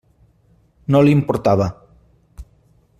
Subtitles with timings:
[0.95, 1.69] No li importava.